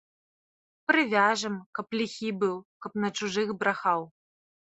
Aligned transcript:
Прывяжам, 0.91 1.55
каб 1.81 1.87
ліхі 1.99 2.29
быў, 2.45 2.57
каб 2.87 2.99
на 3.05 3.13
чужых 3.21 3.53
брахаў. 3.61 4.01